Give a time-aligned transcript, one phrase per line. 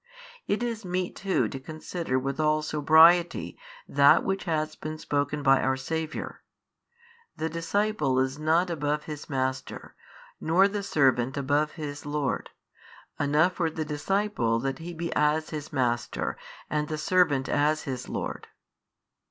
[0.47, 3.55] It is meet too to consider with all sobriety
[3.87, 6.41] that which has been spoken by our Saviour,
[7.37, 9.93] The disciple is not above his master,
[10.39, 12.49] nor the servant above his lord:
[13.19, 16.35] enough for the disciple that he be as his master
[16.67, 18.47] and the servant as his lord.